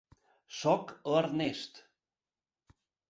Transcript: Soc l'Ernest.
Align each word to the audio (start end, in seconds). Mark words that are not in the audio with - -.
Soc 0.59 0.93
l'Ernest. 1.11 1.81